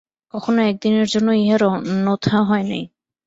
কখনো 0.33 0.59
এক 0.61 0.75
দিনের 0.81 1.07
জন্য 1.07 1.29
ইহার 1.41 1.61
অন্যথা 1.69 2.37
হয় 2.43 2.65
নাই। 2.67 2.83